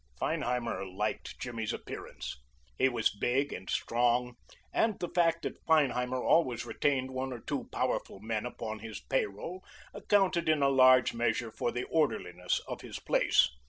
Feinheimer 0.19 0.83
liked 0.83 1.37
Jimmy's 1.39 1.71
appearance. 1.73 2.35
He 2.75 2.89
was 2.89 3.11
big 3.15 3.53
and 3.53 3.69
strong, 3.69 4.33
and 4.73 4.97
the 4.99 5.09
fact 5.13 5.43
that 5.43 5.63
Feinheimer 5.67 6.17
always 6.19 6.65
retained 6.65 7.11
one 7.11 7.31
or 7.31 7.39
two 7.39 7.69
powerful 7.71 8.19
men 8.19 8.47
upon 8.47 8.79
his 8.79 8.99
payroll 8.99 9.63
accounted 9.93 10.49
in 10.49 10.63
a 10.63 10.69
large 10.69 11.13
measure 11.13 11.51
for 11.51 11.71
the 11.71 11.83
orderliness 11.83 12.59
of 12.67 12.81
his 12.81 12.97
place. 12.97 13.47